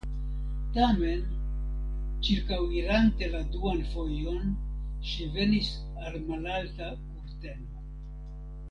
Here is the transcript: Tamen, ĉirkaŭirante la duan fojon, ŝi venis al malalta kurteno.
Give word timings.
Tamen, 0.75 1.19
ĉirkaŭirante 2.29 3.27
la 3.35 3.43
duan 3.57 3.85
fojon, 3.93 4.51
ŝi 5.11 5.29
venis 5.39 5.71
al 6.07 6.19
malalta 6.33 6.91
kurteno. 7.07 7.87